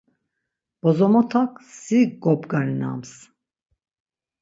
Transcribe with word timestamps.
Bozomotak 0.81 1.51
si 1.79 1.99
gobgarinams. 2.23 3.11